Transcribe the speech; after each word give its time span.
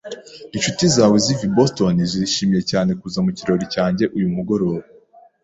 Inshuti 0.55 0.83
zawe 0.95 1.17
ziva 1.25 1.43
i 1.49 1.51
Boston 1.57 1.95
zishimiye 2.11 2.61
cyane 2.71 2.91
kuza 2.99 3.19
mu 3.25 3.31
kirori 3.37 3.65
cyanjye 3.75 4.03
uyu 4.17 4.29
mugoroba. 4.35 4.83